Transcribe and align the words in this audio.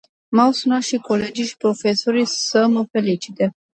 M-au 0.31 0.51
sunat 0.51 0.81
și 0.81 0.97
colegii 0.97 1.45
și 1.45 1.57
profesorii 1.57 2.25
să 2.25 2.67
mă 2.67 2.83
felicite. 2.91 3.51